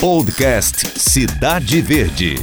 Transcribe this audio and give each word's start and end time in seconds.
Podcast 0.00 1.00
Cidade 1.00 1.80
Verde. 1.80 2.34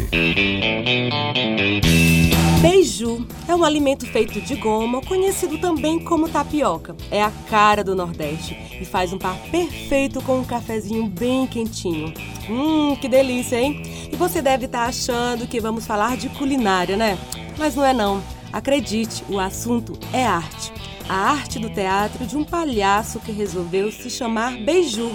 Beiju 2.61 3.27
é 3.47 3.55
um 3.55 3.63
alimento 3.63 4.07
feito 4.07 4.41
de 4.41 4.55
goma, 4.55 5.01
conhecido 5.01 5.59
também 5.59 6.03
como 6.03 6.27
tapioca. 6.27 6.95
É 7.11 7.21
a 7.21 7.31
cara 7.49 7.83
do 7.83 7.95
Nordeste 7.95 8.57
e 8.81 8.83
faz 8.83 9.13
um 9.13 9.19
par 9.19 9.37
perfeito 9.51 10.19
com 10.23 10.39
um 10.39 10.43
cafezinho 10.43 11.05
bem 11.05 11.45
quentinho. 11.45 12.11
Hum, 12.49 12.95
que 12.95 13.07
delícia, 13.07 13.61
hein? 13.61 13.83
E 14.11 14.15
você 14.15 14.41
deve 14.41 14.65
estar 14.65 14.85
achando 14.85 15.47
que 15.47 15.61
vamos 15.61 15.85
falar 15.85 16.17
de 16.17 16.29
culinária, 16.29 16.97
né? 16.97 17.19
Mas 17.57 17.75
não 17.75 17.85
é 17.85 17.93
não. 17.93 18.21
Acredite, 18.51 19.23
o 19.29 19.39
assunto 19.39 19.97
é 20.11 20.25
arte. 20.25 20.73
A 21.07 21.31
arte 21.31 21.59
do 21.59 21.69
teatro 21.69 22.25
de 22.25 22.35
um 22.35 22.43
palhaço 22.43 23.19
que 23.19 23.31
resolveu 23.31 23.91
se 23.91 24.09
chamar 24.09 24.57
Beiju. 24.57 25.11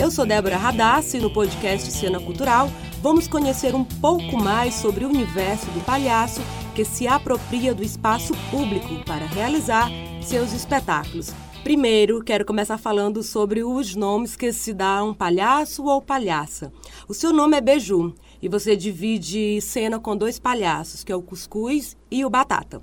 Eu 0.00 0.10
sou 0.10 0.24
Débora 0.24 0.56
Radassi 0.56 1.18
e 1.18 1.20
no 1.20 1.30
podcast 1.30 1.92
Cena 1.92 2.18
Cultural 2.18 2.70
vamos 3.02 3.28
conhecer 3.28 3.74
um 3.74 3.84
pouco 3.84 4.38
mais 4.38 4.76
sobre 4.76 5.04
o 5.04 5.08
universo 5.10 5.66
do 5.72 5.84
palhaço 5.84 6.40
que 6.74 6.86
se 6.86 7.06
apropria 7.06 7.74
do 7.74 7.82
espaço 7.84 8.32
público 8.50 9.04
para 9.04 9.26
realizar 9.26 9.90
seus 10.22 10.54
espetáculos. 10.54 11.34
Primeiro, 11.62 12.24
quero 12.24 12.46
começar 12.46 12.78
falando 12.78 13.22
sobre 13.22 13.62
os 13.62 13.94
nomes 13.94 14.36
que 14.36 14.54
se 14.54 14.72
dá 14.72 15.00
a 15.00 15.04
um 15.04 15.12
palhaço 15.12 15.84
ou 15.84 16.00
palhaça. 16.00 16.72
O 17.06 17.12
seu 17.12 17.30
nome 17.30 17.58
é 17.58 17.60
Beiju 17.60 18.14
e 18.40 18.48
você 18.48 18.74
divide 18.74 19.60
cena 19.60 20.00
com 20.00 20.16
dois 20.16 20.38
palhaços, 20.38 21.04
que 21.04 21.12
é 21.12 21.14
o 21.14 21.20
Cuscuz 21.20 21.94
e 22.10 22.24
o 22.24 22.30
Batata. 22.30 22.80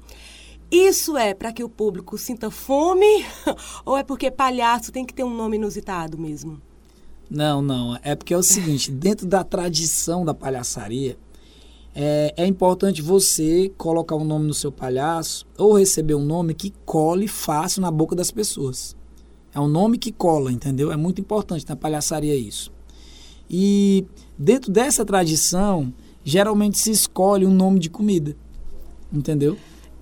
Isso 0.69 1.17
é 1.17 1.33
para 1.33 1.51
que 1.51 1.63
o 1.63 1.69
público 1.69 2.15
sinta 2.15 2.51
fome 2.51 3.25
ou 3.83 3.97
é 3.97 4.03
porque 4.03 4.29
palhaço 4.29 4.91
tem 4.91 5.03
que 5.03 5.15
ter 5.15 5.23
um 5.23 5.33
nome 5.33 5.57
inusitado 5.57 6.15
mesmo? 6.15 6.61
Não, 7.29 7.61
não. 7.61 7.97
É 8.03 8.15
porque 8.15 8.33
é 8.33 8.37
o 8.37 8.43
seguinte, 8.43 8.91
dentro 8.91 9.27
da 9.27 9.43
tradição 9.43 10.23
da 10.23 10.33
palhaçaria, 10.33 11.17
é, 11.93 12.33
é, 12.37 12.45
importante 12.45 13.01
você 13.01 13.71
colocar 13.75 14.15
um 14.15 14.23
nome 14.23 14.45
no 14.45 14.53
seu 14.53 14.71
palhaço 14.71 15.47
ou 15.57 15.73
receber 15.73 16.13
um 16.13 16.23
nome 16.23 16.53
que 16.53 16.71
cole 16.85 17.27
fácil 17.27 17.81
na 17.81 17.89
boca 17.89 18.15
das 18.15 18.29
pessoas. 18.29 18.95
É 19.53 19.59
um 19.59 19.67
nome 19.67 19.97
que 19.97 20.11
cola, 20.11 20.51
entendeu? 20.51 20.91
É 20.91 20.95
muito 20.95 21.19
importante 21.19 21.65
na 21.67 21.75
palhaçaria 21.75 22.35
isso. 22.35 22.71
E 23.49 24.05
dentro 24.37 24.71
dessa 24.71 25.03
tradição, 25.03 25.91
geralmente 26.23 26.77
se 26.77 26.91
escolhe 26.91 27.45
um 27.45 27.53
nome 27.53 27.79
de 27.79 27.89
comida, 27.89 28.35
entendeu? 29.11 29.57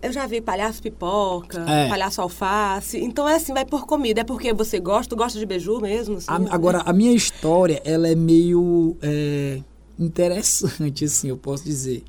Eu 0.05 0.13
já 0.13 0.27
vi 0.27 0.39
palhaço 0.39 0.83
pipoca, 0.83 1.65
é. 1.67 1.89
palhaço 1.89 2.21
alface. 2.21 2.99
Então 2.99 3.27
é 3.27 3.37
assim, 3.37 3.53
vai 3.53 3.65
por 3.65 3.87
comida. 3.87 4.21
É 4.21 4.23
porque 4.23 4.53
você 4.53 4.79
gosta, 4.79 5.15
gosta 5.15 5.39
de 5.39 5.45
beiju 5.47 5.81
mesmo? 5.81 6.17
Assim, 6.17 6.27
a, 6.29 6.35
agora, 6.53 6.83
a 6.85 6.93
minha 6.93 7.11
história, 7.11 7.81
ela 7.83 8.07
é 8.07 8.13
meio 8.13 8.95
é, 9.01 9.61
interessante, 9.97 11.05
assim, 11.05 11.29
eu 11.29 11.37
posso 11.37 11.63
dizer. 11.63 12.03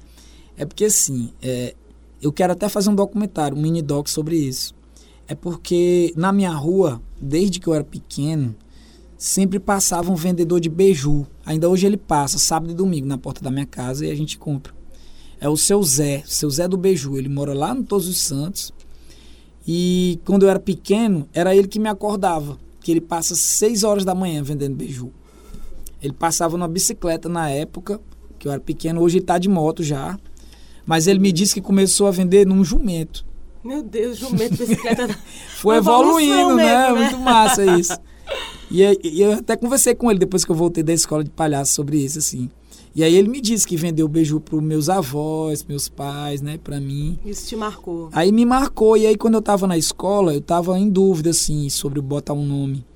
É 0.59 0.67
porque, 0.67 0.85
assim, 0.85 1.31
é, 1.41 1.75
eu 2.21 2.31
quero 2.31 2.53
até 2.53 2.69
fazer 2.69 2.91
um 2.91 2.95
documentário, 2.95 3.57
um 3.57 3.61
mini 3.63 3.81
doc 3.81 4.09
sobre 4.09 4.37
isso. 4.37 4.75
É 5.27 5.35
porque 5.35 6.13
na 6.15 6.33
minha 6.33 6.53
rua, 6.53 7.01
desde 7.19 7.59
que 7.59 7.67
eu 7.67 7.73
era 7.73 7.83
pequeno, 7.83 8.55
sempre 9.17 9.59
passava 9.59 10.13
um 10.13 10.15
vendedor 10.15 10.61
de 10.61 10.69
beiju. 10.69 11.27
Ainda 11.47 11.67
hoje 11.67 11.87
ele 11.87 11.97
passa, 11.97 12.39
sábado 12.39 12.73
e 12.73 12.75
domingo, 12.75 13.07
na 13.07 13.17
porta 13.17 13.43
da 13.43 13.51
minha 13.51 13.67
casa 13.67 14.05
e 14.05 14.11
a 14.11 14.15
gente 14.15 14.37
compra 14.37 14.77
é 15.41 15.49
o 15.49 15.57
seu 15.57 15.83
Zé, 15.83 16.23
seu 16.27 16.49
Zé 16.51 16.67
do 16.67 16.77
Beiju. 16.77 17.17
Ele 17.17 17.29
mora 17.29 17.53
lá 17.53 17.75
no 17.75 17.85
Todos 17.85 18.09
os 18.09 18.19
Santos. 18.19 18.73
E 19.67 20.21
quando 20.25 20.45
eu 20.45 20.49
era 20.49 20.61
pequeno, 20.61 21.29
era 21.33 21.55
ele 21.55 21.69
que 21.69 21.79
me 21.79 21.89
acordava. 21.89 22.59
Que 22.81 22.93
ele 22.93 23.01
passa 23.01 23.35
seis 23.35 23.83
horas 23.83 24.05
da 24.05 24.15
manhã 24.15 24.43
vendendo 24.43 24.77
beiju. 24.77 25.11
Ele 26.01 26.13
passava 26.13 26.57
numa 26.57 26.69
bicicleta 26.69 27.29
na 27.29 27.51
época, 27.51 28.01
que 28.39 28.47
eu 28.47 28.53
era 28.53 28.61
pequeno. 28.61 29.01
Hoje 29.01 29.17
ele 29.17 29.25
está 29.25 29.39
de 29.39 29.49
moto 29.49 29.83
já. 29.83 30.19
Mas 30.85 31.09
ele 31.09 31.19
me 31.19 31.33
disse 31.33 31.55
que 31.55 31.61
começou 31.61 32.07
a 32.07 32.13
vender 32.13 32.47
num 32.47 32.63
jumento. 32.65 33.27
Meu 33.65 33.83
Deus, 33.83 34.19
jumento, 34.19 34.57
bicicleta. 34.57 35.09
Foi 35.59 35.77
evoluindo, 35.79 36.55
né? 36.55 36.65
mesmo, 36.65 36.95
né? 36.95 37.03
Muito 37.03 37.19
massa 37.19 37.65
isso. 37.77 37.99
E, 38.71 38.83
e 39.03 39.21
eu 39.21 39.33
até 39.33 39.57
conversei 39.57 39.97
com 39.97 40.09
ele 40.09 40.21
depois 40.21 40.45
que 40.45 40.53
eu 40.53 40.57
voltei 40.57 40.85
da 40.85 40.93
escola 40.93 41.25
de 41.25 41.31
palhaço 41.31 41.73
sobre 41.73 41.99
isso, 41.99 42.21
assim. 42.21 42.49
E 42.97 43.05
aí 43.05 43.15
ele 43.15 43.29
me 43.29 43.43
disse 43.43 43.67
que 43.67 43.77
vendeu 43.77 44.09
beiju 44.09 44.41
para 44.41 44.59
meus 44.59 44.89
avós, 44.89 45.63
meus 45.63 45.87
pais, 45.87 46.41
né, 46.41 46.57
para 46.57 46.81
mim. 46.81 47.19
Isso 47.27 47.47
te 47.47 47.55
marcou? 47.55 48.09
Aí 48.11 48.33
me 48.33 48.47
marcou. 48.47 48.97
E 48.97 49.07
aí 49.07 49.19
quando 49.19 49.35
eu 49.35 49.41
estava 49.41 49.67
na 49.67 49.77
escola, 49.77 50.33
eu 50.33 50.39
estava 50.39 50.79
em 50.79 50.89
dúvida, 50.89 51.29
assim, 51.29 51.69
sobre 51.69 52.01
botar 52.01 52.33
um 52.33 52.47
nome. 52.47 52.87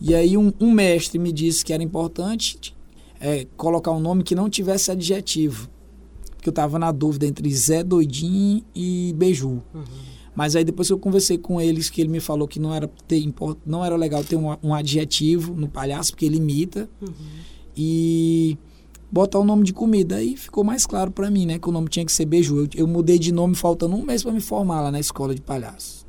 E 0.00 0.14
aí 0.14 0.34
um, 0.38 0.50
um 0.58 0.72
mestre 0.72 1.18
me 1.18 1.30
disse 1.30 1.62
que 1.62 1.74
era 1.74 1.82
importante 1.82 2.74
é, 3.20 3.46
colocar 3.54 3.90
um 3.92 4.00
nome 4.00 4.22
que 4.22 4.34
não 4.34 4.48
tivesse 4.48 4.90
adjetivo. 4.90 5.68
Porque 6.34 6.48
eu 6.48 6.52
estava 6.52 6.78
na 6.78 6.90
dúvida 6.90 7.26
entre 7.26 7.54
Zé 7.54 7.84
Doidinho 7.84 8.64
e 8.74 9.14
Beiju. 9.14 9.62
Uhum. 9.74 9.84
Mas 10.34 10.56
aí 10.56 10.64
depois 10.64 10.88
que 10.88 10.94
eu 10.94 10.98
conversei 10.98 11.36
com 11.36 11.60
eles, 11.60 11.90
que 11.90 12.00
ele 12.00 12.08
me 12.08 12.18
falou 12.18 12.48
que 12.48 12.58
não 12.58 12.74
era, 12.74 12.88
ter, 13.06 13.22
não 13.66 13.84
era 13.84 13.94
legal 13.94 14.24
ter 14.24 14.36
um, 14.36 14.56
um 14.62 14.72
adjetivo 14.72 15.54
no 15.54 15.68
palhaço, 15.68 16.12
porque 16.12 16.24
ele 16.24 16.38
imita. 16.38 16.88
Uhum. 17.02 17.12
E 17.76 18.56
botar 19.10 19.38
o 19.38 19.44
nome 19.44 19.64
de 19.64 19.72
comida. 19.72 20.16
Aí 20.16 20.36
ficou 20.36 20.64
mais 20.64 20.86
claro 20.86 21.10
para 21.10 21.30
mim, 21.30 21.46
né? 21.46 21.58
Que 21.58 21.68
o 21.68 21.72
nome 21.72 21.88
tinha 21.88 22.04
que 22.04 22.12
ser 22.12 22.24
Beiju. 22.24 22.60
Eu, 22.60 22.68
eu 22.74 22.86
mudei 22.86 23.18
de 23.18 23.32
nome 23.32 23.54
faltando 23.54 23.94
um 23.94 24.02
mês 24.02 24.22
para 24.22 24.32
me 24.32 24.40
formar 24.40 24.80
lá 24.80 24.90
na 24.90 25.00
escola 25.00 25.34
de 25.34 25.40
palhaço. 25.40 26.06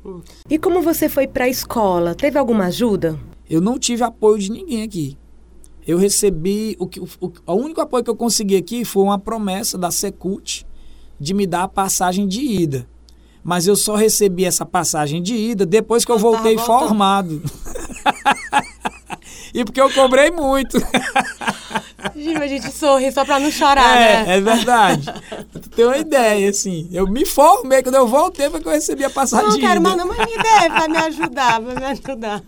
E 0.48 0.58
como 0.58 0.82
você 0.82 1.08
foi 1.08 1.26
para 1.26 1.44
a 1.44 1.48
escola? 1.48 2.14
Teve 2.14 2.38
alguma 2.38 2.66
ajuda? 2.66 3.18
Eu 3.48 3.60
não 3.60 3.78
tive 3.78 4.02
apoio 4.02 4.38
de 4.38 4.50
ninguém 4.50 4.82
aqui. 4.82 5.16
Eu 5.86 5.98
recebi. 5.98 6.76
O, 6.78 6.86
o, 7.20 7.32
o 7.46 7.54
único 7.54 7.80
apoio 7.80 8.02
que 8.02 8.10
eu 8.10 8.16
consegui 8.16 8.56
aqui 8.56 8.84
foi 8.84 9.04
uma 9.04 9.18
promessa 9.18 9.78
da 9.78 9.90
Secult 9.90 10.66
de 11.18 11.32
me 11.32 11.46
dar 11.46 11.64
a 11.64 11.68
passagem 11.68 12.26
de 12.26 12.40
ida. 12.40 12.88
Mas 13.42 13.68
eu 13.68 13.76
só 13.76 13.94
recebi 13.94 14.44
essa 14.44 14.66
passagem 14.66 15.22
de 15.22 15.34
ida 15.34 15.64
depois 15.64 16.04
que 16.04 16.10
eu 16.10 16.18
voltei 16.18 16.58
formado. 16.58 17.40
e 19.54 19.64
porque 19.64 19.80
eu 19.80 19.92
cobrei 19.92 20.32
muito. 20.32 20.76
A 22.42 22.46
gente 22.46 22.70
sorri 22.72 23.10
só 23.12 23.24
pra 23.24 23.40
não 23.40 23.50
chorar, 23.50 23.96
é, 23.96 24.24
né? 24.24 24.36
É 24.36 24.40
verdade. 24.40 25.12
tu 25.52 25.70
tem 25.70 25.84
uma 25.84 25.96
ideia, 25.96 26.50
assim. 26.50 26.88
Eu 26.92 27.06
me 27.06 27.24
formei, 27.24 27.82
quando 27.82 27.96
eu 27.96 28.06
voltei, 28.06 28.48
foi 28.50 28.60
que 28.60 28.68
eu 28.68 28.72
recebi 28.72 29.04
a 29.04 29.10
passadinha. 29.10 29.50
Não, 29.50 29.58
quero, 29.58 29.80
mas 29.80 29.96
não, 29.96 30.06
mas 30.06 30.18
me 30.18 30.34
ideia 30.34 30.68
vai 30.68 30.88
me 30.88 30.96
ajudar, 30.98 31.60
vai 31.60 31.74
me 31.74 31.84
ajudar. 31.84 32.42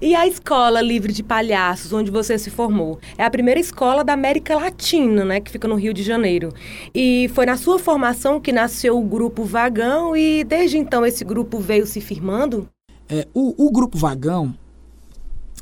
e 0.00 0.14
a 0.14 0.26
Escola 0.26 0.80
Livre 0.80 1.12
de 1.12 1.22
Palhaços, 1.22 1.92
onde 1.92 2.10
você 2.10 2.38
se 2.38 2.50
formou? 2.50 2.98
É 3.16 3.24
a 3.24 3.30
primeira 3.30 3.60
escola 3.60 4.04
da 4.04 4.12
América 4.12 4.56
Latina, 4.56 5.24
né? 5.24 5.40
Que 5.40 5.50
fica 5.50 5.68
no 5.68 5.76
Rio 5.76 5.94
de 5.94 6.02
Janeiro. 6.02 6.52
E 6.94 7.30
foi 7.34 7.46
na 7.46 7.56
sua 7.56 7.78
formação 7.78 8.40
que 8.40 8.52
nasceu 8.52 8.98
o 8.98 9.02
Grupo 9.02 9.44
Vagão 9.44 10.16
e 10.16 10.44
desde 10.44 10.78
então 10.78 11.04
esse 11.04 11.24
grupo 11.24 11.58
veio 11.58 11.86
se 11.86 12.00
firmando? 12.00 12.68
É, 13.08 13.26
o, 13.34 13.66
o 13.66 13.72
Grupo 13.72 13.98
Vagão, 13.98 14.54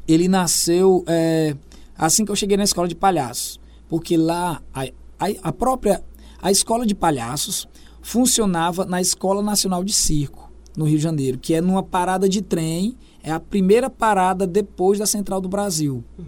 ele 0.08 0.26
nasceu 0.26 1.04
é, 1.06 1.54
assim 1.96 2.24
que 2.24 2.32
eu 2.32 2.36
cheguei 2.36 2.56
na 2.56 2.64
escola 2.64 2.88
de 2.88 2.94
palhaços. 2.94 3.60
Porque 3.88 4.16
lá, 4.16 4.62
a, 4.74 4.84
a, 5.18 5.26
a 5.42 5.52
própria 5.52 6.02
a 6.40 6.50
escola 6.50 6.86
de 6.86 6.94
palhaços 6.94 7.68
funcionava 8.00 8.84
na 8.84 9.00
Escola 9.00 9.42
Nacional 9.42 9.82
de 9.82 9.92
Circo, 9.92 10.50
no 10.76 10.84
Rio 10.84 10.96
de 10.96 11.02
Janeiro, 11.02 11.38
que 11.38 11.52
é 11.52 11.60
numa 11.60 11.82
parada 11.82 12.28
de 12.28 12.40
trem, 12.40 12.96
é 13.22 13.30
a 13.30 13.40
primeira 13.40 13.90
parada 13.90 14.46
depois 14.46 14.98
da 14.98 15.06
Central 15.06 15.40
do 15.40 15.48
Brasil. 15.48 16.04
Uhum. 16.16 16.24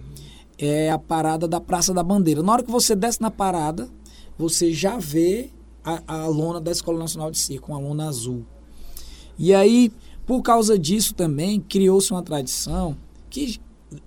É 0.57 0.91
a 0.91 0.99
parada 0.99 1.47
da 1.47 1.59
Praça 1.59 1.93
da 1.93 2.03
Bandeira. 2.03 2.43
Na 2.43 2.51
hora 2.51 2.63
que 2.63 2.69
você 2.69 2.95
desce 2.95 3.21
na 3.21 3.31
parada, 3.31 3.89
você 4.37 4.73
já 4.73 4.97
vê 4.97 5.49
a, 5.83 6.01
a 6.05 6.27
lona 6.27 6.59
da 6.59 6.71
Escola 6.71 6.99
Nacional 6.99 7.31
de 7.31 7.39
Circo, 7.39 7.71
uma 7.71 7.79
lona 7.79 8.07
azul. 8.07 8.45
E 9.39 9.53
aí, 9.53 9.91
por 10.25 10.41
causa 10.41 10.77
disso 10.77 11.15
também, 11.15 11.59
criou-se 11.61 12.11
uma 12.11 12.21
tradição 12.21 12.95
que 13.29 13.59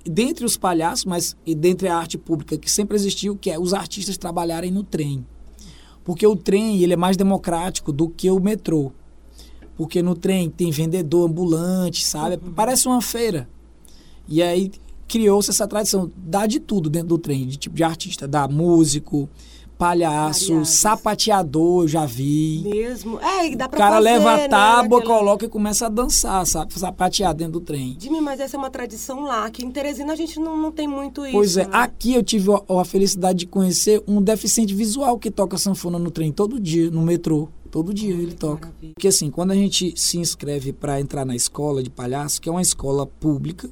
dentre 0.04 0.44
os 0.44 0.56
palhaços, 0.56 1.04
mas 1.04 1.36
e 1.44 1.54
dentre 1.54 1.88
a 1.88 1.96
arte 1.96 2.16
pública 2.16 2.56
que 2.56 2.70
sempre 2.70 2.96
existiu, 2.96 3.36
que 3.36 3.50
é 3.50 3.58
os 3.58 3.74
artistas 3.74 4.16
trabalharem 4.16 4.70
no 4.70 4.82
trem. 4.82 5.24
Porque 6.02 6.26
o 6.26 6.36
trem 6.36 6.82
ele 6.82 6.92
é 6.92 6.96
mais 6.96 7.16
democrático 7.16 7.92
do 7.92 8.08
que 8.08 8.30
o 8.30 8.40
metrô. 8.40 8.92
Porque 9.76 10.02
no 10.02 10.14
trem 10.14 10.50
tem 10.50 10.70
vendedor 10.70 11.28
ambulante, 11.28 12.04
sabe? 12.04 12.38
Uhum. 12.42 12.52
Parece 12.52 12.86
uma 12.86 13.00
feira. 13.00 13.48
E 14.28 14.42
aí 14.42 14.70
criou-se 15.08 15.50
essa 15.50 15.66
tradição, 15.66 16.10
dá 16.16 16.46
de 16.46 16.60
tudo 16.60 16.88
dentro 16.88 17.08
do 17.08 17.18
trem, 17.18 17.46
de 17.46 17.56
tipo 17.56 17.76
de 17.76 17.84
artista, 17.84 18.26
dá 18.26 18.48
músico, 18.48 19.28
palhaço, 19.78 20.46
Variadas. 20.48 20.68
sapateador, 20.70 21.84
eu 21.84 21.88
já 21.88 22.06
vi. 22.06 22.62
Mesmo? 22.64 23.18
É, 23.20 23.54
dá 23.54 23.68
pra 23.68 23.76
O 23.76 23.78
cara 23.78 23.96
fazer, 23.96 24.04
leva 24.04 24.30
a 24.32 24.36
né, 24.36 24.48
tábua, 24.48 24.98
naquela- 25.00 25.18
coloca 25.18 25.44
e 25.44 25.48
começa 25.48 25.86
a 25.86 25.88
dançar, 25.88 26.46
sabe? 26.46 26.78
Sapatear 26.78 27.34
dentro 27.34 27.54
do 27.54 27.60
trem. 27.60 27.96
Jimmy, 27.98 28.20
mas 28.20 28.40
essa 28.40 28.56
é 28.56 28.58
uma 28.58 28.70
tradição 28.70 29.22
lá, 29.24 29.50
que 29.50 29.64
em 29.64 29.70
Teresina 29.70 30.12
a 30.12 30.16
gente 30.16 30.38
não, 30.40 30.56
não 30.56 30.72
tem 30.72 30.86
muito 30.88 31.24
isso. 31.24 31.32
Pois 31.36 31.56
é, 31.56 31.64
né? 31.64 31.70
aqui 31.72 32.14
eu 32.14 32.22
tive 32.22 32.50
a, 32.52 32.80
a 32.80 32.84
felicidade 32.84 33.40
de 33.40 33.46
conhecer 33.46 34.02
um 34.06 34.20
deficiente 34.22 34.74
visual 34.74 35.18
que 35.18 35.30
toca 35.30 35.58
sanfona 35.58 35.98
no 35.98 36.10
trem 36.10 36.32
todo 36.32 36.58
dia, 36.60 36.90
no 36.90 37.02
metrô. 37.02 37.48
Todo 37.70 37.92
dia 37.92 38.14
ele 38.14 38.32
toca. 38.34 38.66
maravilha. 38.68 38.92
Porque 38.94 39.08
assim, 39.08 39.30
quando 39.30 39.50
a 39.50 39.54
gente 39.56 39.92
se 39.96 40.16
inscreve 40.16 40.72
para 40.72 41.00
entrar 41.00 41.24
na 41.24 41.34
escola 41.34 41.82
de 41.82 41.90
palhaço, 41.90 42.40
que 42.40 42.48
é 42.48 42.52
uma 42.52 42.62
escola 42.62 43.04
pública, 43.04 43.68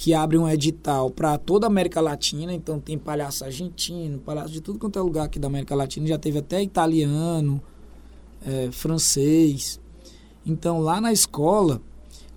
que 0.00 0.14
abre 0.14 0.38
um 0.38 0.48
edital 0.48 1.10
para 1.10 1.36
toda 1.36 1.66
a 1.66 1.68
América 1.68 2.00
Latina, 2.00 2.54
então 2.54 2.80
tem 2.80 2.96
palhaço 2.96 3.44
argentino, 3.44 4.18
palhaço 4.18 4.50
de 4.50 4.62
tudo 4.62 4.78
quanto 4.78 4.98
é 4.98 5.02
lugar 5.02 5.26
aqui 5.26 5.38
da 5.38 5.46
América 5.46 5.74
Latina, 5.74 6.06
já 6.06 6.16
teve 6.16 6.38
até 6.38 6.62
italiano, 6.62 7.60
é, 8.42 8.70
francês. 8.72 9.78
Então 10.46 10.80
lá 10.80 11.02
na 11.02 11.12
escola, 11.12 11.82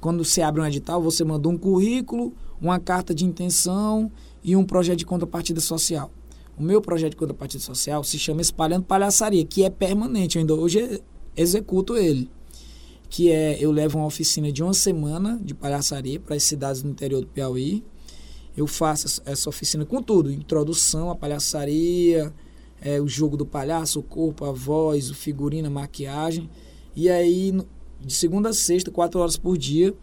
quando 0.01 0.25
você 0.25 0.42
abre 0.42 0.60
um 0.60 0.65
edital, 0.65 1.01
você 1.01 1.24
manda 1.24 1.48
um 1.48 1.57
currículo, 1.57 2.33
uma 2.60 2.81
carta 2.81 3.15
de 3.15 3.24
intenção 3.24 4.12
e 4.44 4.57
um 4.57 4.65
projeto 4.65 4.98
de 4.98 5.06
contrapartida 5.06 5.62
social. 5.62 6.12
O 6.60 6.63
meu 6.63 6.81
projeto 6.81 7.12
de 7.12 7.18
contrapartida 7.18 7.63
social 7.63 8.04
se 8.04 8.19
chama 8.19 8.42
Espalhando 8.42 8.83
Palhaçaria, 8.83 9.45
que 9.45 9.63
é 9.63 9.69
permanente, 9.69 10.36
eu 10.36 10.42
ainda 10.42 10.54
hoje 10.54 11.01
executo 11.33 11.95
ele 11.95 12.30
que 13.13 13.31
é 13.31 13.63
eu 13.63 13.71
levo 13.71 14.00
uma 14.00 14.07
oficina 14.07 14.51
de 14.51 14.63
uma 14.63 14.74
semana 14.74 15.39
de 15.39 15.54
palhaçaria 15.54 16.19
para 16.19 16.36
as 16.36 16.42
cidades 16.42 16.81
do 16.81 16.89
interior 16.89 17.21
do 17.21 17.27
Piauí. 17.27 17.83
Eu 18.57 18.65
faço 18.65 19.21
essa 19.24 19.48
oficina 19.48 19.86
com 19.86 20.01
tudo, 20.01 20.31
introdução 20.31 21.12
à 21.12 21.15
palhaçaria, 21.15 22.33
é, 22.81 23.00
o 23.00 23.07
jogo 23.07 23.38
do 23.38 23.45
palhaço, 23.45 24.00
o 24.00 24.04
corpo, 24.04 24.45
a 24.45 24.51
voz, 24.51 25.12
o 25.12 25.13
figurino, 25.13 25.68
a 25.68 25.69
maquiagem. 25.69 26.50
E 26.95 27.07
aí, 27.07 27.54
de 28.01 28.13
segunda 28.15 28.50
a 28.50 28.54
sexta, 28.54 28.89
quatro 28.89 29.19
horas 29.19 29.38
por 29.38 29.60
dia. 29.60 29.94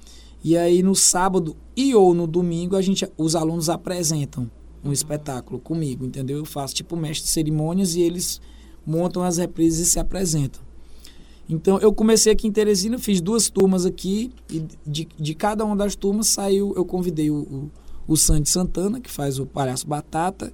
E 0.44 0.56
aí, 0.56 0.80
no 0.80 0.94
sábado 0.94 1.56
e 1.76 1.92
ou 1.96 2.14
no 2.14 2.28
domingo, 2.28 2.76
a 2.76 2.80
gente, 2.80 3.10
os 3.18 3.34
alunos 3.34 3.68
apresentam 3.68 4.48
um 4.84 4.92
espetáculo 4.92 5.58
comigo, 5.58 6.06
entendeu? 6.06 6.38
Eu 6.38 6.44
faço 6.44 6.76
tipo 6.76 6.96
mestre 6.96 7.26
de 7.26 7.32
cerimônias 7.32 7.96
e 7.96 8.02
eles 8.02 8.40
montam 8.86 9.24
as 9.24 9.36
reprises 9.36 9.88
e 9.88 9.90
se 9.90 9.98
apresentam. 9.98 10.69
Então 11.50 11.78
eu 11.80 11.92
comecei 11.92 12.32
aqui 12.32 12.46
em 12.46 12.52
Teresina, 12.52 12.96
fiz 12.96 13.20
duas 13.20 13.50
turmas 13.50 13.84
aqui 13.84 14.30
e 14.48 14.64
de, 14.86 15.08
de 15.18 15.34
cada 15.34 15.64
uma 15.64 15.74
das 15.74 15.96
turmas 15.96 16.28
saiu, 16.28 16.72
eu 16.76 16.84
convidei 16.84 17.28
o, 17.28 17.38
o, 17.38 17.70
o 18.06 18.16
Sandy 18.16 18.48
Santana, 18.48 19.00
que 19.00 19.10
faz 19.10 19.40
o 19.40 19.44
Palhaço 19.44 19.86
Batata, 19.86 20.52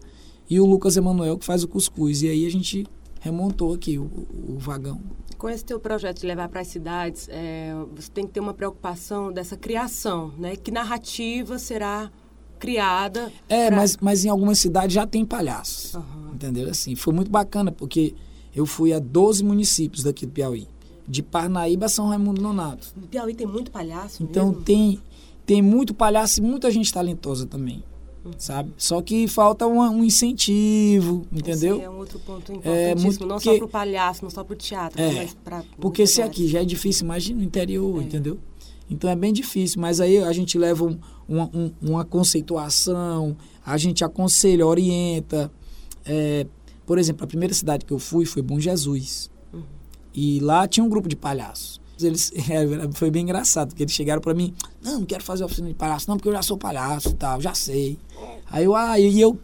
e 0.49 0.59
o 0.59 0.65
Lucas 0.65 0.97
Emanuel, 0.97 1.37
que 1.37 1.45
faz 1.45 1.63
o 1.63 1.69
Cuscuz. 1.69 2.23
E 2.23 2.29
aí 2.29 2.47
a 2.47 2.51
gente 2.51 2.87
remontou 3.21 3.75
aqui 3.75 3.99
o, 3.99 4.05
o 4.05 4.57
vagão. 4.59 5.01
Com 5.37 5.51
esse 5.51 5.65
teu 5.65 5.79
projeto 5.79 6.21
de 6.21 6.27
levar 6.27 6.49
para 6.49 6.63
as 6.63 6.69
cidades, 6.69 7.29
é, 7.31 7.75
você 7.95 8.11
tem 8.11 8.27
que 8.27 8.33
ter 8.33 8.41
uma 8.41 8.55
preocupação 8.55 9.31
dessa 9.31 9.57
criação, 9.57 10.33
né? 10.39 10.57
Que 10.57 10.71
narrativa 10.71 11.59
será 11.59 12.11
criada? 12.59 13.31
É, 13.51 13.67
pra... 13.67 13.77
mas, 13.77 13.99
mas 14.01 14.25
em 14.25 14.31
algumas 14.31 14.59
cidades 14.59 14.95
já 14.95 15.07
tem 15.07 15.27
palhaços, 15.27 15.93
uhum. 15.93 16.31
entendeu? 16.33 16.71
Assim, 16.71 16.95
foi 16.95 17.13
muito 17.13 17.31
bacana, 17.31 17.71
porque 17.71 18.15
eu 18.55 18.65
fui 18.65 18.95
a 18.95 18.99
12 18.99 19.45
municípios 19.45 20.03
daqui 20.03 20.25
do 20.25 20.33
Piauí 20.33 20.67
de 21.09 21.23
Parnaíba 21.23 21.87
a 21.87 21.89
São 21.89 22.09
Raimundo 22.09 22.41
Nonato. 22.41 22.89
No 22.97 23.07
Piauí 23.07 23.35
tem 23.35 23.47
muito 23.47 23.71
palhaço 23.71 24.23
Então 24.23 24.49
mesmo? 24.49 24.63
tem 24.63 25.01
tem 25.47 25.63
muito 25.63 25.95
palhaço 25.95 26.41
e 26.41 26.43
muita 26.43 26.71
gente 26.71 26.93
talentosa 26.93 27.47
também. 27.47 27.85
Uhum. 28.25 28.33
Sabe? 28.37 28.73
Só 28.77 29.01
que 29.01 29.29
falta 29.29 29.65
um, 29.67 29.81
um 29.81 30.03
incentivo, 30.03 31.25
entendeu? 31.31 31.77
Esse 31.77 31.85
é 31.85 31.91
um 31.91 31.99
outro 31.99 32.19
ponto 32.19 32.51
é, 32.51 32.57
importantíssimo, 32.91 33.25
é, 33.25 33.29
não 33.29 33.37
porque, 33.37 33.51
só 33.51 33.57
para 33.57 33.65
o 33.65 33.69
palhaço, 33.69 34.23
não 34.25 34.31
só 34.31 34.43
para 34.43 34.55
o 34.55 34.57
teatro, 34.57 35.01
é, 35.01 35.13
mas 35.13 35.35
para 35.35 35.63
Porque 35.79 36.05
se 36.07 36.21
aqui 36.21 36.49
já 36.49 36.61
é 36.61 36.65
difícil, 36.65 37.05
imagina 37.05 37.39
no 37.39 37.45
interior, 37.45 38.01
é. 38.01 38.05
entendeu? 38.05 38.39
Então 38.91 39.09
é 39.09 39.15
bem 39.15 39.33
difícil, 39.33 39.81
mas 39.81 40.01
aí 40.01 40.19
a 40.19 40.33
gente 40.33 40.59
leva 40.59 40.85
um, 40.85 40.99
uma, 41.29 41.45
um, 41.55 41.71
uma 41.81 42.05
conceituação, 42.05 43.37
a 43.65 43.77
gente 43.77 44.05
aconselha, 44.05 44.67
orienta. 44.67 45.51
É, 46.05 46.47
por 46.85 46.99
exemplo, 46.99 47.25
a 47.25 47.27
primeira 47.27 47.55
cidade 47.55 47.85
que 47.85 47.93
eu 47.93 47.99
fui 47.99 48.25
foi 48.25 48.43
Bom 48.43 48.59
Jesus. 48.59 49.31
E 50.17 50.41
lá 50.41 50.67
tinha 50.67 50.83
um 50.83 50.89
grupo 50.89 51.09
de 51.09 51.15
palhaços. 51.15 51.79
Eles, 52.01 52.33
é, 52.51 52.93
foi 52.95 53.11
bem 53.11 53.23
engraçado, 53.23 53.69
porque 53.69 53.83
eles 53.83 53.93
chegaram 53.93 54.23
para 54.23 54.33
mim, 54.33 54.55
não, 54.83 55.01
não 55.01 55.07
quero 55.07 55.23
fazer 55.23 55.45
oficina 55.45 55.69
de 55.69 55.75
palhaço, 55.75 56.09
não, 56.09 56.17
porque 56.17 56.31
eu 56.31 56.33
já 56.33 56.43
sou 56.43 56.57
palhaço 56.57 57.11
e 57.11 57.15
tal, 57.15 57.41
já 57.41 57.53
sei. 57.53 57.99
Aí 58.51 58.65
eu, 58.65 58.75
ah, 58.75 58.99
e 58.99 59.21
eu, 59.21 59.39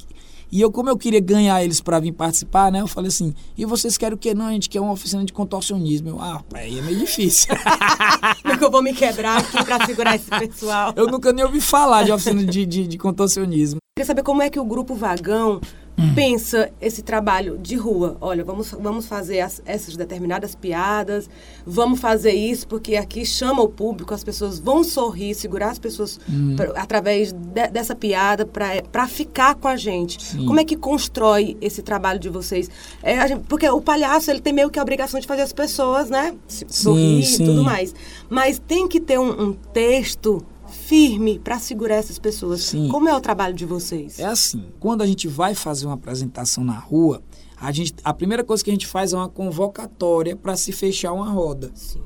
e 0.51 0.61
eu, 0.61 0.71
como 0.71 0.89
eu 0.89 0.97
queria 0.97 1.21
ganhar 1.21 1.63
eles 1.63 1.81
para 1.81 1.99
vir 2.01 2.13
participar, 2.13 2.73
né? 2.73 2.81
Eu 2.81 2.87
falei 2.87 3.09
assim, 3.09 3.35
e 3.57 3.65
vocês 3.65 3.99
querem 3.99 4.15
o 4.15 4.19
quê? 4.19 4.35
Não, 4.35 4.47
a 4.47 4.53
gente 4.53 4.69
quer 4.69 4.81
uma 4.81 4.93
oficina 4.93 5.25
de 5.25 5.33
contorcionismo. 5.33 6.11
Eu, 6.11 6.21
ah, 6.21 6.43
aí 6.55 6.79
é 6.79 6.83
meio 6.83 6.99
difícil. 6.99 7.55
nunca 8.45 8.69
vou 8.71 8.83
me 8.83 8.95
quebrar 8.95 9.39
aqui 9.39 9.65
para 9.65 9.87
segurar 9.87 10.15
esse 10.17 10.29
pessoal. 10.29 10.93
Eu 10.97 11.07
nunca 11.07 11.33
nem 11.33 11.45
ouvi 11.45 11.61
falar 11.61 12.05
de 12.05 12.13
oficina 12.13 12.45
de, 12.45 12.67
de, 12.67 12.87
de 12.87 12.99
contorcionismo. 12.99 13.79
Queria 13.97 14.07
saber 14.07 14.23
como 14.23 14.43
é 14.43 14.51
que 14.51 14.59
o 14.59 14.65
Grupo 14.65 14.95
Vagão 14.95 15.61
hum. 15.99 16.15
pensa 16.15 16.71
esse 16.81 17.03
trabalho 17.03 17.59
de 17.59 17.77
rua? 17.77 18.17
Olha, 18.21 18.45
vamos, 18.45 18.71
vamos 18.73 19.07
fazer 19.07 19.41
as, 19.41 19.63
essas 19.65 19.97
determinadas 19.97 20.55
piadas, 20.55 21.29
vamos 21.67 22.01
fazer 22.01 22.33
isso 22.33 22.67
porque 22.67 22.97
aqui 22.97 23.25
chama 23.25 23.63
o 23.63 23.69
público, 23.69 24.13
as 24.15 24.25
pessoas 24.25 24.59
vão 24.59 24.83
sorrir, 24.85 25.35
segurar 25.35 25.71
as 25.71 25.79
pessoas 25.79 26.19
hum. 26.29 26.57
pra, 26.57 26.73
através 26.81 27.33
de, 27.33 27.69
dessa 27.69 27.95
piada 27.95 28.47
para 28.47 29.07
ficar 29.07 29.55
com 29.55 29.69
a 29.69 29.77
gente. 29.77 30.23
Sim. 30.23 30.47
Como 30.47 30.61
é 30.61 30.65
que 30.65 30.77
constrói 30.77 31.57
esse 31.61 31.83
trabalho 31.83 32.19
de 32.19 32.29
vocês? 32.29 32.71
É, 33.03 33.27
gente, 33.29 33.45
porque 33.49 33.69
o 33.69 33.81
palhaço 33.81 34.31
ele 34.31 34.41
tem 34.41 34.53
meio 34.53 34.71
que 34.71 34.79
a 34.79 34.83
obrigação 34.83 35.21
de 35.21 35.27
fazer 35.27 35.43
as 35.43 35.53
pessoas, 35.53 36.11
né? 36.11 36.35
Sorrir 36.49 37.25
sim, 37.25 37.37
sim. 37.37 37.43
e 37.43 37.47
tudo 37.47 37.65
mais. 37.65 37.95
Mas 38.29 38.59
tem 38.59 38.89
que 38.89 39.01
ter 39.01 39.19
um, 39.19 39.49
um 39.49 39.53
texto 39.53 40.45
firme 40.93 41.39
para 41.39 41.59
segurar 41.59 41.95
essas 41.95 42.19
pessoas. 42.19 42.65
Sim. 42.65 42.89
Como 42.89 43.09
é 43.09 43.17
o 43.17 43.21
trabalho 43.21 43.55
de 43.55 43.65
vocês? 43.65 44.19
É 44.19 44.27
assim, 44.27 44.67
quando 44.79 45.01
a 45.01 45.07
gente 45.07 45.27
vai 45.27 45.55
fazer 45.55 45.87
uma 45.87 45.95
apresentação 45.95 46.63
na 46.63 46.79
rua, 46.79 47.23
a, 47.59 47.73
gente, 47.73 47.95
a 48.05 48.13
primeira 48.13 48.45
coisa 48.45 48.63
que 48.63 48.69
a 48.69 48.75
gente 48.75 48.87
faz 48.87 49.15
é 49.15 49.17
uma 49.17 49.29
convocatória 49.29 50.37
para 50.37 50.55
se 50.55 50.71
fechar 50.71 51.15
uma 51.15 51.31
roda. 51.31 51.71
Sim. 51.75 52.03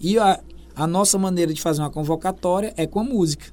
E 0.00 0.18
a, 0.18 0.40
a 0.74 0.86
nossa 0.86 1.18
maneira 1.18 1.52
de 1.52 1.60
fazer 1.60 1.82
uma 1.82 1.90
convocatória 1.90 2.72
é 2.78 2.86
com 2.86 3.00
a 3.00 3.04
música, 3.04 3.52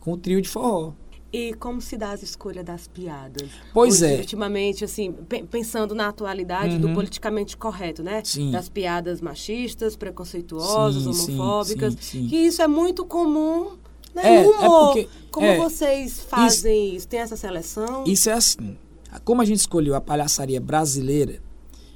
com 0.00 0.12
o 0.12 0.18
trio 0.18 0.42
de 0.42 0.50
forró. 0.50 0.92
E 1.32 1.52
como 1.54 1.80
se 1.80 1.96
dá 1.96 2.12
a 2.12 2.14
escolha 2.14 2.64
das 2.64 2.88
piadas? 2.88 3.50
Pois 3.74 4.00
Hoje, 4.00 4.14
é. 4.14 4.16
Ultimamente, 4.18 4.84
assim, 4.84 5.12
pensando 5.50 5.94
na 5.94 6.08
atualidade 6.08 6.74
uhum. 6.74 6.80
do 6.80 6.94
politicamente 6.94 7.56
correto, 7.56 8.02
né? 8.02 8.22
Sim. 8.24 8.50
Das 8.50 8.68
piadas 8.68 9.20
machistas, 9.20 9.94
preconceituosas, 9.94 11.02
sim, 11.02 11.34
homofóbicas. 11.34 11.94
Sim, 12.00 12.22
sim, 12.22 12.28
que 12.28 12.36
isso 12.36 12.62
é 12.62 12.66
muito 12.66 13.04
comum 13.04 13.76
né? 14.14 14.36
É, 14.36 14.42
no 14.42 14.52
é 14.52 14.58
humor. 14.58 14.98
É 14.98 15.02
porque, 15.02 15.08
como 15.30 15.46
é, 15.46 15.58
vocês 15.58 16.20
fazem 16.20 16.88
isso, 16.88 16.96
isso? 16.96 17.08
Tem 17.08 17.20
essa 17.20 17.36
seleção? 17.36 18.04
Isso 18.06 18.30
é 18.30 18.32
assim. 18.32 18.76
Como 19.24 19.40
a 19.40 19.44
gente 19.44 19.58
escolheu 19.58 19.94
a 19.94 20.00
palhaçaria 20.00 20.60
brasileira, 20.60 21.40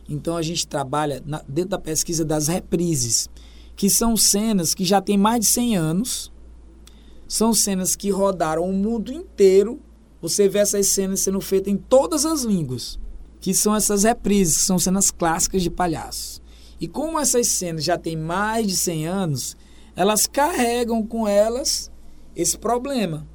então 0.09 0.37
a 0.37 0.43
gente 0.43 0.67
trabalha 0.67 1.23
na, 1.27 1.43
dentro 1.49 1.71
da 1.71 1.79
pesquisa 1.79 2.25
das 2.25 2.49
reprises, 2.49 3.29
que 3.77 3.89
são 3.91 4.17
cenas 4.17 4.75
que 4.75 4.85
já 4.85 5.01
têm 5.01 5.19
mais 5.19 5.41
de 5.41 5.47
100 5.47 5.77
anos 5.77 6.32
são 7.33 7.55
cenas 7.55 7.97
que 7.97 8.11
rodaram 8.11 8.63
o 8.63 8.75
mundo 8.75 9.11
inteiro. 9.11 9.81
Você 10.21 10.51
vê 10.51 10.59
essas 10.59 10.89
cenas 10.89 11.21
sendo 11.21 11.41
feitas 11.41 11.73
em 11.73 11.79
todas 11.79 12.27
as 12.27 12.43
línguas, 12.43 12.99
que 13.41 13.55
são 13.55 13.75
essas 13.75 14.03
reprises, 14.03 14.59
que 14.59 14.65
são 14.65 14.79
cenas 14.79 15.11
clássicas 15.11 15.63
de 15.63 15.71
palhaços. 15.71 16.43
E 16.79 16.87
como 16.87 17.19
essas 17.19 17.47
cenas 17.47 17.85
já 17.85 17.97
têm 17.97 18.19
mais 18.19 18.67
de 18.67 18.77
100 18.77 19.07
anos, 19.07 19.57
elas 19.97 20.27
carregam 20.27 21.03
com 21.07 21.27
elas 21.27 21.91
esse 22.37 22.59
problema 22.59 23.27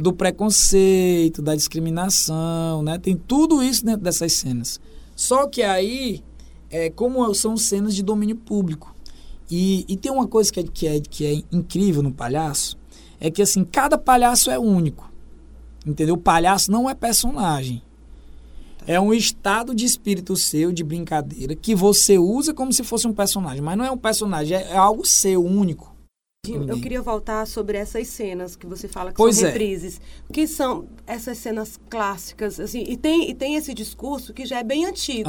do 0.00 0.12
preconceito, 0.12 1.40
da 1.40 1.54
discriminação, 1.54 2.82
né? 2.82 2.98
Tem 2.98 3.16
tudo 3.16 3.62
isso 3.62 3.84
dentro 3.84 4.02
dessas 4.02 4.32
cenas. 4.32 4.80
Só 5.14 5.46
que 5.46 5.62
aí, 5.62 6.24
é, 6.68 6.90
como 6.90 7.32
são 7.34 7.56
cenas 7.56 7.94
de 7.94 8.02
domínio 8.02 8.34
público, 8.34 8.92
e, 9.48 9.84
e 9.86 9.96
tem 9.96 10.10
uma 10.10 10.26
coisa 10.26 10.52
que 10.52 10.58
é, 10.58 10.64
que, 10.64 10.86
é, 10.88 11.00
que 11.00 11.24
é 11.24 11.56
incrível 11.56 12.02
no 12.02 12.12
palhaço, 12.12 12.77
é 13.20 13.30
que 13.30 13.42
assim, 13.42 13.64
cada 13.64 13.98
palhaço 13.98 14.50
é 14.50 14.58
único. 14.58 15.10
Entendeu? 15.86 16.14
O 16.14 16.18
palhaço 16.18 16.70
não 16.70 16.88
é 16.88 16.94
personagem. 16.94 17.82
É 18.86 18.98
um 18.98 19.12
estado 19.12 19.74
de 19.74 19.84
espírito 19.84 20.34
seu, 20.36 20.72
de 20.72 20.82
brincadeira, 20.82 21.54
que 21.54 21.74
você 21.74 22.18
usa 22.18 22.54
como 22.54 22.72
se 22.72 22.82
fosse 22.82 23.06
um 23.06 23.12
personagem. 23.12 23.60
Mas 23.60 23.76
não 23.76 23.84
é 23.84 23.90
um 23.90 23.98
personagem, 23.98 24.56
é, 24.56 24.72
é 24.72 24.76
algo 24.76 25.06
seu, 25.06 25.44
único. 25.44 25.94
Eu 26.46 26.80
queria 26.80 27.02
voltar 27.02 27.46
sobre 27.46 27.76
essas 27.76 28.08
cenas 28.08 28.56
que 28.56 28.66
você 28.66 28.88
fala 28.88 29.10
que 29.10 29.16
pois 29.16 29.36
são 29.36 29.48
é. 29.48 29.50
reprises. 29.50 30.00
É. 30.28 30.32
Que 30.32 30.46
são 30.46 30.86
essas 31.06 31.36
cenas 31.38 31.78
clássicas, 31.90 32.58
assim, 32.58 32.84
e 32.86 32.96
tem, 32.96 33.28
e 33.28 33.34
tem 33.34 33.56
esse 33.56 33.74
discurso 33.74 34.32
que 34.32 34.46
já 34.46 34.58
é 34.58 34.64
bem 34.64 34.86
antigo. 34.86 35.28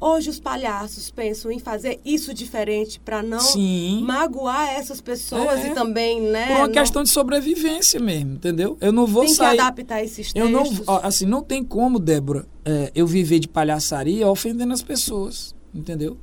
Hoje 0.00 0.30
os 0.30 0.40
palhaços 0.40 1.10
pensam 1.10 1.50
em 1.50 1.58
fazer 1.58 2.00
isso 2.04 2.32
diferente 2.32 2.98
para 3.00 3.22
não 3.22 3.40
Sim. 3.40 4.02
magoar 4.04 4.70
essas 4.70 5.00
pessoas 5.00 5.60
é. 5.60 5.68
e 5.68 5.74
também, 5.74 6.20
né? 6.20 6.46
Por 6.46 6.56
uma 6.56 6.66
não... 6.66 6.72
questão 6.72 7.02
de 7.02 7.10
sobrevivência 7.10 8.00
mesmo, 8.00 8.34
entendeu? 8.34 8.78
Eu 8.80 8.92
não 8.92 9.06
vou 9.06 9.24
tem 9.24 9.34
sair... 9.34 9.48
Tem 9.48 9.56
que 9.56 9.62
adaptar 9.62 10.02
esses 10.02 10.32
textos. 10.32 10.36
Eu 10.36 10.48
não, 10.48 11.00
assim, 11.02 11.26
não 11.26 11.42
tem 11.42 11.62
como, 11.62 11.98
Débora, 11.98 12.46
é, 12.64 12.90
eu 12.94 13.06
viver 13.06 13.38
de 13.38 13.48
palhaçaria 13.48 14.28
ofendendo 14.28 14.72
as 14.72 14.82
pessoas, 14.82 15.54
entendeu? 15.74 16.16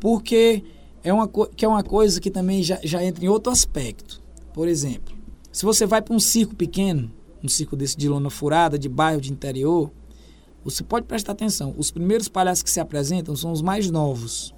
Porque 0.00 0.64
é 1.04 1.12
uma, 1.12 1.28
que 1.28 1.64
é 1.64 1.68
uma 1.68 1.84
coisa 1.84 2.20
que 2.20 2.30
também 2.30 2.62
já, 2.62 2.80
já 2.82 3.04
entra 3.04 3.24
em 3.24 3.28
outro 3.28 3.52
aspecto. 3.52 4.20
Por 4.52 4.66
exemplo, 4.66 5.14
se 5.52 5.64
você 5.64 5.86
vai 5.86 6.02
para 6.02 6.14
um 6.14 6.18
circo 6.18 6.56
pequeno, 6.56 7.12
um 7.42 7.48
circo 7.48 7.76
desse 7.76 7.96
de 7.96 8.08
lona 8.08 8.30
furada, 8.30 8.78
de 8.78 8.88
bairro 8.88 9.20
de 9.20 9.30
interior, 9.30 9.92
você 10.64 10.82
pode 10.82 11.06
prestar 11.06 11.32
atenção. 11.32 11.74
Os 11.76 11.90
primeiros 11.90 12.26
palhaços 12.26 12.62
que 12.62 12.70
se 12.70 12.80
apresentam 12.80 13.36
são 13.36 13.52
os 13.52 13.60
mais 13.60 13.90
novos, 13.90 14.54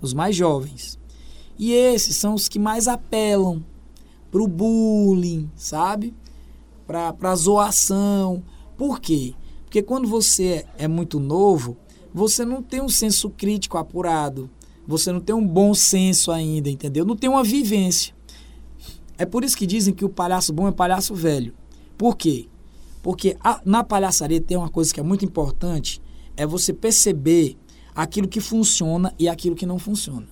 os 0.00 0.14
mais 0.14 0.34
jovens. 0.34 0.98
E 1.58 1.72
esses 1.72 2.16
são 2.16 2.34
os 2.34 2.48
que 2.48 2.58
mais 2.58 2.88
apelam 2.88 3.62
para 4.30 4.42
o 4.42 4.48
bullying, 4.48 5.50
sabe? 5.54 6.14
para 6.86 7.34
zoação. 7.36 8.42
Por 8.76 9.00
quê? 9.00 9.34
Porque 9.64 9.82
quando 9.82 10.08
você 10.08 10.66
é 10.76 10.88
muito 10.88 11.20
novo, 11.20 11.76
você 12.12 12.44
não 12.44 12.62
tem 12.62 12.80
um 12.80 12.88
senso 12.88 13.30
crítico 13.30 13.78
apurado. 13.78 14.50
Você 14.90 15.12
não 15.12 15.20
tem 15.20 15.32
um 15.32 15.46
bom 15.46 15.72
senso 15.72 16.32
ainda, 16.32 16.68
entendeu? 16.68 17.04
Não 17.04 17.14
tem 17.14 17.30
uma 17.30 17.44
vivência. 17.44 18.12
É 19.16 19.24
por 19.24 19.44
isso 19.44 19.56
que 19.56 19.64
dizem 19.64 19.94
que 19.94 20.04
o 20.04 20.08
palhaço 20.08 20.52
bom 20.52 20.66
é 20.66 20.72
palhaço 20.72 21.14
velho. 21.14 21.54
Por 21.96 22.16
quê? 22.16 22.48
Porque 23.00 23.36
a, 23.40 23.60
na 23.64 23.84
palhaçaria 23.84 24.40
tem 24.40 24.56
uma 24.56 24.68
coisa 24.68 24.92
que 24.92 24.98
é 24.98 25.02
muito 25.02 25.24
importante, 25.24 26.02
é 26.36 26.44
você 26.44 26.72
perceber 26.72 27.56
aquilo 27.94 28.26
que 28.26 28.40
funciona 28.40 29.14
e 29.16 29.28
aquilo 29.28 29.54
que 29.54 29.64
não 29.64 29.78
funciona. 29.78 30.26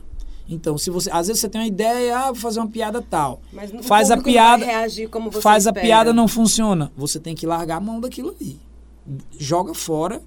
Então, 0.49 0.77
se 0.77 0.91
você, 0.91 1.09
às 1.13 1.29
vezes 1.29 1.41
você 1.41 1.49
tem 1.49 1.61
uma 1.61 1.67
ideia, 1.69 2.19
ah, 2.19 2.27
vou 2.33 2.35
fazer 2.35 2.59
uma 2.59 2.69
piada 2.69 3.01
tal. 3.01 3.41
Mas 3.53 3.73
o 3.73 3.81
faz 3.81 4.11
a 4.11 4.17
piada, 4.17 4.65
reagir 4.65 5.09
como 5.09 5.31
você 5.31 5.41
faz 5.41 5.67
espera. 5.67 5.79
a 5.79 5.87
piada 5.89 6.13
não 6.13 6.27
funciona. 6.27 6.91
Você 6.97 7.21
tem 7.21 7.33
que 7.33 7.47
largar 7.47 7.77
a 7.77 7.81
mão 7.81 8.01
daquilo 8.01 8.31
ali. 8.31 8.59
Joga 9.39 9.73
fora. 9.73 10.21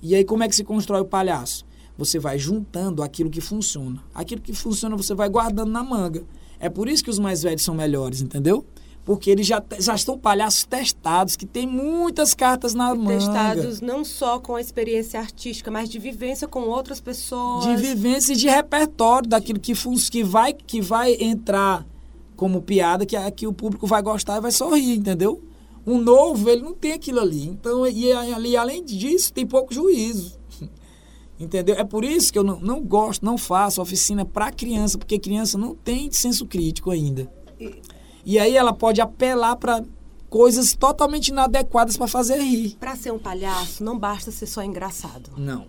E 0.00 0.14
aí 0.14 0.24
como 0.24 0.44
é 0.44 0.48
que 0.48 0.56
se 0.56 0.64
constrói 0.64 1.02
o 1.02 1.04
palhaço? 1.04 1.65
Você 1.98 2.18
vai 2.18 2.38
juntando 2.38 3.02
aquilo 3.02 3.30
que 3.30 3.40
funciona. 3.40 4.02
Aquilo 4.14 4.40
que 4.40 4.52
funciona 4.52 4.96
você 4.96 5.14
vai 5.14 5.28
guardando 5.28 5.70
na 5.70 5.82
manga. 5.82 6.22
É 6.60 6.68
por 6.68 6.88
isso 6.88 7.02
que 7.04 7.10
os 7.10 7.18
mais 7.18 7.42
velhos 7.42 7.62
são 7.62 7.74
melhores, 7.74 8.20
entendeu? 8.20 8.64
Porque 9.04 9.30
eles 9.30 9.46
já, 9.46 9.62
já 9.78 9.94
estão 9.94 10.18
palhaços 10.18 10.64
testados, 10.64 11.36
que 11.36 11.46
tem 11.46 11.64
muitas 11.66 12.34
cartas 12.34 12.74
na 12.74 12.92
manga. 12.94 13.18
Testados 13.18 13.80
não 13.80 14.04
só 14.04 14.40
com 14.40 14.56
a 14.56 14.60
experiência 14.60 15.20
artística, 15.20 15.70
mas 15.70 15.88
de 15.88 15.98
vivência 15.98 16.48
com 16.48 16.62
outras 16.62 17.00
pessoas. 17.00 17.64
de 17.66 17.76
vivência 17.76 18.32
e 18.32 18.36
de 18.36 18.48
repertório 18.48 19.28
daquilo 19.28 19.60
que, 19.60 19.72
que, 20.10 20.24
vai, 20.24 20.52
que 20.52 20.80
vai 20.80 21.14
entrar 21.20 21.86
como 22.34 22.60
piada, 22.60 23.06
que, 23.06 23.16
é- 23.16 23.30
que 23.30 23.46
o 23.46 23.52
público 23.52 23.86
vai 23.86 24.02
gostar 24.02 24.38
e 24.38 24.40
vai 24.40 24.50
sorrir, 24.50 24.96
entendeu? 24.96 25.40
Um 25.86 25.98
novo, 25.98 26.50
ele 26.50 26.62
não 26.62 26.74
tem 26.74 26.92
aquilo 26.92 27.20
ali. 27.20 27.46
Então, 27.46 27.86
e 27.86 28.12
ali, 28.12 28.56
além 28.56 28.84
disso, 28.84 29.32
tem 29.32 29.46
pouco 29.46 29.72
juízo. 29.72 30.36
Entendeu? 31.38 31.74
É 31.76 31.84
por 31.84 32.02
isso 32.04 32.32
que 32.32 32.38
eu 32.38 32.44
não, 32.44 32.58
não 32.60 32.80
gosto, 32.82 33.24
não 33.24 33.36
faço 33.36 33.82
oficina 33.82 34.24
para 34.24 34.50
criança, 34.50 34.96
porque 34.96 35.18
criança 35.18 35.58
não 35.58 35.74
tem 35.74 36.10
senso 36.10 36.46
crítico 36.46 36.90
ainda. 36.90 37.30
E 38.24 38.38
aí 38.38 38.56
ela 38.56 38.72
pode 38.72 39.00
apelar 39.00 39.56
para 39.56 39.84
coisas 40.30 40.74
totalmente 40.74 41.28
inadequadas 41.28 41.96
para 41.96 42.06
fazer 42.08 42.38
rir. 42.40 42.76
Para 42.80 42.96
ser 42.96 43.12
um 43.12 43.18
palhaço, 43.18 43.84
não 43.84 43.98
basta 43.98 44.30
ser 44.30 44.46
só 44.46 44.62
engraçado. 44.62 45.30
Não. 45.36 45.66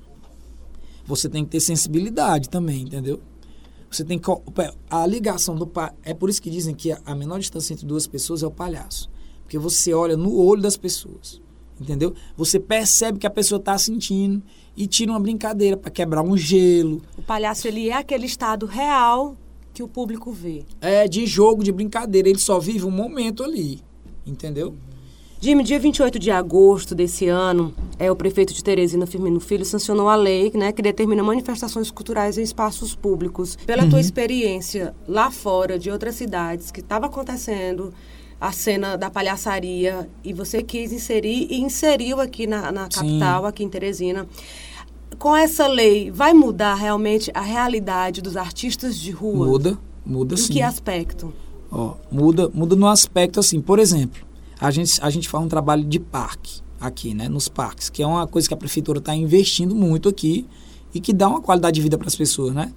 Você 1.06 1.30
tem 1.30 1.44
que 1.44 1.52
ter 1.52 1.60
sensibilidade 1.60 2.50
também, 2.50 2.82
entendeu? 2.82 3.20
Você 3.90 4.04
tem 4.04 4.20
que. 4.20 4.30
A 4.90 5.06
ligação 5.06 5.56
do. 5.56 5.66
pa- 5.66 5.94
É 6.04 6.14
por 6.14 6.30
isso 6.30 6.42
que 6.42 6.50
dizem 6.50 6.76
que 6.76 6.92
a 7.06 7.16
menor 7.16 7.40
distância 7.40 7.74
entre 7.74 7.86
duas 7.86 8.06
pessoas 8.08 8.44
é 8.44 8.48
o 8.48 8.52
palhaço. 8.52 9.10
Porque 9.44 9.58
você 9.58 9.94
olha 9.94 10.18
no 10.18 10.36
olho 10.36 10.62
das 10.62 10.76
pessoas. 10.76 11.42
Entendeu? 11.80 12.14
Você 12.36 12.60
percebe 12.60 13.20
que 13.20 13.28
a 13.28 13.30
pessoa 13.30 13.60
está 13.60 13.78
sentindo 13.78 14.42
e 14.78 14.86
tira 14.86 15.12
uma 15.12 15.20
brincadeira 15.20 15.76
para 15.76 15.90
quebrar 15.90 16.22
um 16.22 16.38
gelo. 16.38 17.02
O 17.18 17.24
palhaço 17.24 17.68
ele 17.68 17.90
é 17.90 17.94
aquele 17.94 18.28
estado 18.28 18.68
real 18.68 19.36
que 19.74 19.82
o 19.82 19.88
público 19.88 20.32
vê. 20.32 20.64
É 20.80 21.08
de 21.08 21.26
jogo, 21.26 21.64
de 21.64 21.72
brincadeira. 21.72 22.30
Ele 22.30 22.40
só 22.40 22.60
vive 22.60 22.86
um 22.86 22.92
momento 22.92 23.44
ali. 23.44 23.82
Entendeu? 24.26 24.76
Jimmy, 25.40 25.64
dia 25.64 25.80
28 25.80 26.18
de 26.18 26.32
agosto 26.32 26.96
desse 26.96 27.28
ano, 27.28 27.72
é, 28.00 28.12
o 28.12 28.16
prefeito 28.16 28.54
de 28.56 28.64
Teresina, 28.64 29.06
Firmino 29.06 29.40
Filho, 29.40 29.64
sancionou 29.64 30.10
a 30.10 30.16
lei 30.16 30.52
né, 30.56 30.72
que 30.72 30.82
determina 30.82 31.22
manifestações 31.22 31.92
culturais 31.92 32.40
em 32.40 32.42
espaços 32.42 32.96
públicos. 32.96 33.56
Pela 33.56 33.88
tua 33.88 34.00
experiência 34.00 34.96
lá 35.08 35.30
fora, 35.30 35.78
de 35.78 35.92
outras 35.92 36.16
cidades, 36.16 36.72
que 36.72 36.80
estava 36.80 37.06
acontecendo 37.06 37.94
a 38.40 38.52
cena 38.52 38.96
da 38.98 39.10
palhaçaria 39.10 40.10
e 40.24 40.32
você 40.34 40.62
quis 40.62 40.92
inserir 40.92 41.48
e 41.50 41.60
inseriu 41.60 42.20
aqui 42.22 42.46
na, 42.46 42.72
na 42.72 42.84
Sim. 42.84 42.90
capital, 42.92 43.46
aqui 43.46 43.64
em 43.64 43.70
Teresina. 43.70 44.28
Com 45.18 45.36
essa 45.36 45.68
lei, 45.68 46.12
vai 46.12 46.34
mudar 46.34 46.76
realmente 46.76 47.32
a 47.34 47.42
realidade 47.42 48.22
dos 48.22 48.38
artistas 48.38 48.98
de 49.00 49.10
rua? 49.12 49.48
Muda, 49.48 49.78
muda 50.06 50.36
Em 50.36 50.38
sim. 50.38 50.54
que 50.54 50.62
aspecto? 50.62 51.34
Ó, 51.72 51.96
muda, 52.12 52.50
muda 52.54 52.76
no 52.76 52.88
aspecto 52.88 53.40
assim, 53.40 53.60
por 53.60 53.80
exemplo, 53.80 54.22
a 54.60 54.70
gente, 54.70 55.00
a 55.04 55.10
gente 55.10 55.28
faz 55.28 55.44
um 55.44 55.48
trabalho 55.48 55.84
de 55.84 56.00
parque 56.00 56.62
aqui, 56.80 57.14
né, 57.16 57.28
nos 57.28 57.48
parques, 57.48 57.90
que 57.90 58.04
é 58.04 58.08
uma 58.08 58.28
coisa 58.28 58.48
que 58.48 58.54
a 58.54 58.58
prefeitura 58.58 59.00
está 59.00 59.16
investindo 59.16 59.74
muito 59.74 60.08
aqui 60.08 60.46
e 60.94 61.00
que 61.02 61.12
dá 61.12 61.28
uma 61.28 61.42
qualidade 61.42 61.76
de 61.76 61.82
vida 61.82 61.98
para 61.98 62.08
as 62.08 62.16
pessoas, 62.16 62.54
né? 62.54 62.72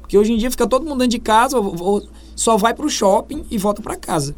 Porque 0.00 0.18
hoje 0.18 0.32
em 0.32 0.36
dia 0.36 0.50
fica 0.50 0.66
todo 0.66 0.82
mundo 0.84 0.98
dentro 0.98 1.12
de 1.12 1.18
casa, 1.18 1.58
ou- 1.58 1.80
ou 1.80 2.02
só 2.36 2.56
vai 2.56 2.74
para 2.74 2.84
o 2.84 2.90
shopping 2.90 3.44
e 3.50 3.56
volta 3.56 3.80
para 3.80 3.96
casa. 3.96 4.34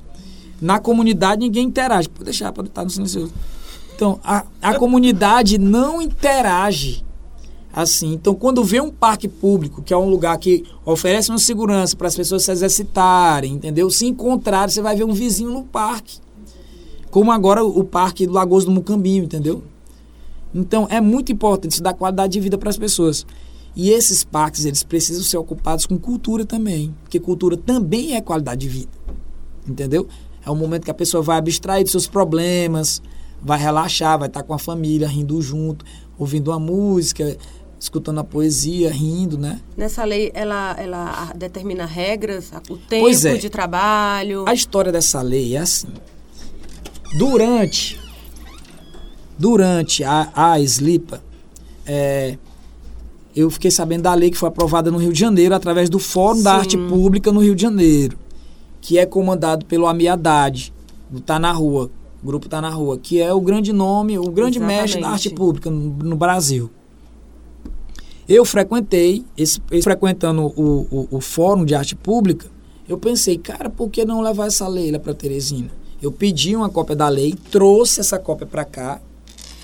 Na 0.60 0.78
comunidade 0.78 1.40
ninguém 1.40 1.66
interage. 1.66 2.08
Pode 2.08 2.24
deixar, 2.24 2.52
pode 2.52 2.68
estar 2.68 2.84
no 2.84 2.90
silencioso. 2.90 3.32
Então, 3.94 4.20
a, 4.22 4.44
a 4.60 4.74
comunidade 4.78 5.58
não 5.58 6.02
interage 6.02 7.04
assim. 7.72 8.14
Então, 8.14 8.34
quando 8.34 8.64
vê 8.64 8.80
um 8.80 8.90
parque 8.90 9.28
público, 9.28 9.82
que 9.82 9.92
é 9.92 9.96
um 9.96 10.08
lugar 10.08 10.38
que 10.38 10.64
oferece 10.84 11.30
uma 11.30 11.38
segurança 11.38 11.94
para 11.94 12.08
as 12.08 12.16
pessoas 12.16 12.42
se 12.42 12.50
exercitarem, 12.50 13.54
entendeu? 13.54 13.90
Se 13.90 14.06
encontrarem, 14.06 14.70
você 14.72 14.80
vai 14.80 14.96
ver 14.96 15.04
um 15.04 15.12
vizinho 15.12 15.50
no 15.50 15.62
parque. 15.62 16.18
Como 17.10 17.30
agora 17.30 17.62
o 17.62 17.84
parque 17.84 18.26
do 18.26 18.32
Lagoas 18.32 18.64
do 18.64 18.70
Mucambinho, 18.70 19.24
entendeu? 19.24 19.62
Então, 20.54 20.86
é 20.90 21.00
muito 21.00 21.30
importante 21.30 21.72
isso 21.72 21.82
dar 21.82 21.92
qualidade 21.92 22.32
de 22.32 22.40
vida 22.40 22.56
para 22.56 22.70
as 22.70 22.78
pessoas. 22.78 23.26
E 23.74 23.90
esses 23.90 24.24
parques, 24.24 24.64
eles 24.64 24.82
precisam 24.82 25.22
ser 25.22 25.36
ocupados 25.36 25.84
com 25.84 25.98
cultura 25.98 26.46
também, 26.46 26.94
porque 27.02 27.20
cultura 27.20 27.58
também 27.58 28.14
é 28.14 28.22
qualidade 28.22 28.62
de 28.62 28.68
vida. 28.68 28.90
Entendeu? 29.68 30.06
É 30.46 30.50
um 30.50 30.54
momento 30.54 30.84
que 30.84 30.90
a 30.90 30.94
pessoa 30.94 31.22
vai 31.22 31.38
abstrair 31.38 31.82
dos 31.82 31.90
seus 31.90 32.06
problemas, 32.06 33.02
vai 33.42 33.58
relaxar, 33.58 34.18
vai 34.18 34.28
estar 34.28 34.42
com 34.42 34.54
a 34.54 34.58
família, 34.58 35.08
rindo 35.08 35.42
junto, 35.42 35.84
ouvindo 36.18 36.50
uma 36.52 36.60
música, 36.60 37.36
escutando 37.78 38.20
a 38.20 38.24
poesia, 38.24 38.90
rindo, 38.90 39.36
né? 39.36 39.60
Nessa 39.76 40.04
lei, 40.04 40.30
ela, 40.32 40.76
ela 40.78 41.32
determina 41.34 41.84
regras, 41.84 42.52
o 42.70 42.76
tempo 42.76 43.08
é. 43.26 43.36
de 43.36 43.50
trabalho. 43.50 44.44
A 44.46 44.54
história 44.54 44.92
dessa 44.92 45.20
lei 45.20 45.56
é 45.56 45.58
assim. 45.58 45.88
Durante 47.18 48.06
durante 49.38 50.02
a, 50.02 50.30
a 50.34 50.60
Slipa, 50.60 51.22
é, 51.84 52.38
eu 53.34 53.50
fiquei 53.50 53.70
sabendo 53.70 54.02
da 54.02 54.14
lei 54.14 54.30
que 54.30 54.36
foi 54.36 54.48
aprovada 54.48 54.90
no 54.90 54.98
Rio 54.98 55.12
de 55.12 55.20
Janeiro 55.20 55.54
através 55.54 55.90
do 55.90 55.98
Fórum 55.98 56.42
da 56.42 56.52
Sim. 56.52 56.58
Arte 56.58 56.78
Pública 56.78 57.30
no 57.30 57.40
Rio 57.40 57.54
de 57.54 57.62
Janeiro, 57.62 58.18
que 58.86 58.98
é 58.98 59.04
comandado 59.04 59.66
pelo 59.66 59.84
Ami 59.88 60.06
Haddad, 60.06 60.72
do 61.10 61.20
Tá 61.20 61.40
na 61.40 61.50
Rua, 61.50 61.90
o 62.22 62.26
grupo 62.26 62.48
Tá 62.48 62.60
na 62.60 62.70
Rua, 62.70 62.96
que 62.96 63.20
é 63.20 63.32
o 63.34 63.40
grande 63.40 63.72
nome, 63.72 64.16
o 64.16 64.30
grande 64.30 64.60
mestre 64.60 65.00
da 65.00 65.08
arte 65.08 65.22
Exatamente. 65.26 65.34
pública 65.36 65.68
no, 65.70 65.90
no 65.90 66.16
Brasil. 66.16 66.70
Eu 68.28 68.44
frequentei, 68.44 69.24
esse, 69.36 69.60
esse- 69.72 69.82
frequentando 69.82 70.42
o, 70.42 70.86
o, 70.88 71.08
o 71.16 71.20
Fórum 71.20 71.64
de 71.64 71.74
Arte 71.74 71.96
Pública, 71.96 72.46
eu 72.88 72.96
pensei, 72.96 73.36
cara, 73.36 73.68
por 73.68 73.90
que 73.90 74.04
não 74.04 74.20
levar 74.20 74.46
essa 74.46 74.68
lei 74.68 74.92
lá 74.92 75.00
para 75.00 75.12
Teresina? 75.14 75.70
Eu 76.00 76.12
pedi 76.12 76.54
uma 76.54 76.68
cópia 76.68 76.94
da 76.94 77.08
lei, 77.08 77.34
trouxe 77.50 77.98
essa 77.98 78.20
cópia 78.20 78.46
para 78.46 78.64
cá 78.64 79.00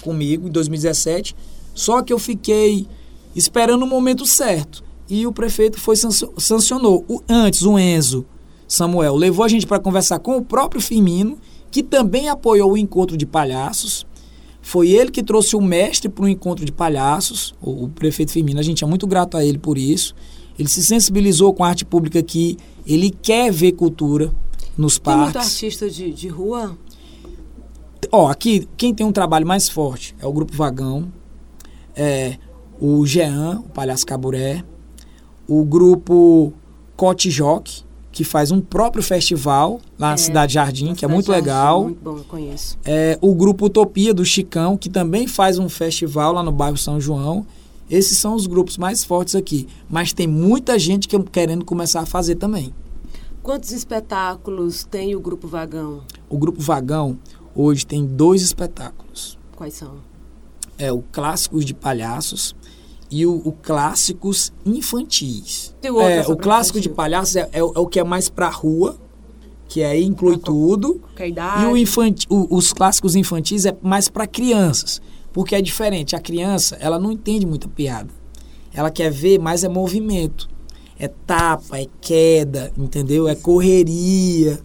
comigo 0.00 0.49
em 0.49 0.50
2017, 0.50 1.37
só 1.73 2.02
que 2.02 2.12
eu 2.12 2.19
fiquei 2.19 2.88
esperando 3.37 3.83
o 3.85 3.87
momento 3.87 4.26
certo. 4.26 4.83
E 5.09 5.29
o 5.29 5.33
prefeito 5.33 5.79
foi 5.79 5.95
sancio- 5.95 6.33
sancionou. 6.38 7.05
O, 7.09 7.21
antes, 7.29 7.62
o 7.62 7.79
Enzo 7.79 8.26
Samuel 8.73 9.14
levou 9.17 9.45
a 9.45 9.49
gente 9.49 9.67
para 9.67 9.79
conversar 9.79 10.19
com 10.21 10.38
o 10.38 10.43
próprio 10.43 10.81
Firmino, 10.81 11.37
que 11.71 11.83
também 11.83 12.31
apoiou 12.31 12.73
o 12.73 12.76
encontro 12.79 13.19
de 13.19 13.26
palhaços. 13.26 14.07
Foi 14.62 14.88
ele 14.88 15.11
que 15.11 15.23
trouxe 15.23 15.55
o 15.55 15.61
mestre 15.61 16.09
para 16.09 16.25
o 16.25 16.29
encontro 16.29 16.64
de 16.64 16.73
palhaços, 16.73 17.55
o, 17.61 17.85
o 17.85 17.88
prefeito 17.91 18.33
Firmino. 18.33 18.59
A 18.59 18.62
gente 18.62 18.83
é 18.83 18.87
muito 18.87 19.07
grato 19.07 19.37
a 19.37 19.45
ele 19.45 19.59
por 19.59 19.76
isso. 19.76 20.14
Ele 20.59 20.71
se 20.71 20.83
sensibilizou 20.83 21.52
com 21.52 21.64
a 21.64 21.69
arte 21.69 21.85
pública 21.85 22.19
aqui. 22.19 22.57
Ele 22.87 23.11
quer 23.11 23.52
ver 23.52 23.73
cultura 23.73 24.33
nos 24.79 24.99
Tem 24.99 25.14
muito 25.19 25.35
parques. 25.35 25.52
artista 25.52 25.91
de, 25.91 26.11
de 26.11 26.29
rua? 26.29 26.75
Ó, 28.11 28.29
aqui, 28.29 28.67
quem 28.79 28.95
tem 28.95 29.05
um 29.05 29.12
trabalho 29.12 29.47
mais 29.47 29.69
forte 29.69 30.14
é 30.19 30.26
o 30.26 30.33
Grupo 30.33 30.55
Vagão, 30.57 31.12
é 31.95 32.38
o 32.81 33.05
Jean, 33.05 33.61
o 33.67 33.69
Palhaço 33.69 34.07
Caburé, 34.07 34.64
o 35.47 35.62
Grupo 35.62 36.55
Cote 36.97 37.31
Joque, 37.31 37.85
que 38.12 38.23
faz 38.25 38.50
um 38.50 38.61
próprio 38.61 39.02
festival 39.02 39.81
lá 39.99 40.09
na 40.09 40.14
É, 40.14 40.16
Cidade 40.19 40.54
Jardim, 40.54 40.88
Na 40.90 40.95
que 40.95 41.04
é 41.04 41.09
Cidade 41.09 41.14
muito 41.14 41.26
Jardim, 41.26 41.40
legal. 41.47 41.83
Muito 41.85 42.00
bom, 42.02 42.16
eu 42.19 42.25
conheço. 42.25 42.78
É, 42.85 43.19
o 43.21 43.35
Grupo 43.35 43.66
Utopia 43.66 44.12
do 44.12 44.25
Chicão, 44.25 44.76
que 44.76 44.90
também 44.90 45.26
faz 45.26 45.59
um 45.59 45.69
festival 45.69 46.33
lá 46.35 46.42
no 46.42 46.52
bairro 46.52 46.76
São 46.76 47.00
João. 47.00 47.47
Esses 47.90 48.19
são 48.19 48.35
os 48.35 48.47
grupos 48.47 48.78
mais 48.78 49.02
fortes 49.02 49.35
aqui. 49.35 49.66
Mas 49.88 50.12
tem 50.12 50.26
muita 50.26 50.78
gente 50.78 51.09
que 51.09 51.19
querendo 51.25 51.64
começar 51.64 52.00
a 52.02 52.07
fazer 52.07 52.37
também. 52.37 52.73
Quantos 53.42 53.73
espetáculos 53.73 54.85
tem 54.85 55.16
o 55.16 55.21
Grupo 55.21 55.49
Vagão? 55.49 56.02
O 56.28 56.38
Grupo 56.38 56.61
Vagão 56.61 57.19
hoje 57.54 57.85
tem 57.85 58.07
dois 58.07 58.42
espetáculos. 58.42 59.38
Quais 59.57 59.75
são? 59.75 59.95
é 60.78 60.90
o 60.90 61.02
Clássicos 61.12 61.64
de 61.64 61.75
Palhaços 61.75 62.57
e 63.12 63.26
o, 63.26 63.42
o 63.45 63.52
Clássicos 63.52 64.52
Infantis. 64.64 65.75
É 65.83 65.88
É, 65.88 66.26
o 66.26 66.37
Clássico 66.37 66.81
de 66.81 66.88
infantil? 66.88 66.97
Palhaços 66.97 67.37
é, 67.37 67.49
é 67.52 67.62
o- 67.62 67.73
é 67.75 67.78
o 67.78 67.87
que 67.87 68.00
é 68.00 68.04
mais 68.04 68.28
pra 68.28 68.49
rua, 68.49 68.97
que 69.69 69.83
aí 69.83 70.02
inclui 70.04 70.38
tudo. 70.38 71.00
E 71.62 71.66
o 71.66 71.76
infanti, 71.76 72.26
o- 72.31 72.57
os 72.57 72.73
clássicos 72.73 73.14
infantis 73.14 73.64
é 73.66 73.76
mais 73.83 74.09
para 74.09 74.26
crianças, 74.26 75.00
porque 75.33 75.54
é 75.54 75.62
diferente. 75.62 76.16
A 76.16 76.21
criança, 76.21 76.76
ela 76.81 76.99
não 76.99 77.12
entende 77.12 77.47
muita 77.47 77.69
piada. 77.69 78.09
Ela 78.75 78.90
quer 78.90 79.11
ver 79.11 79.38
mais 79.38 79.62
é 79.64 79.69
movimento. 79.69 80.49
É 80.99 81.09
tapa, 81.09 81.78
é 81.81 81.87
queda, 82.00 82.73
entendeu? 82.78 83.26
É 83.28 83.35
correria. 83.35 84.61